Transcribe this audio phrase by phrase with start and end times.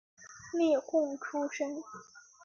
[0.53, 1.83] 例贡出身。